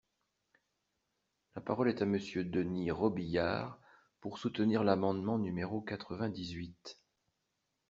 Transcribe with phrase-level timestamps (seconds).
[1.55, 3.77] La parole est à Monsieur Denys Robiliard,
[4.19, 6.99] pour soutenir l’amendement numéro quatre-vingt-dix-huit.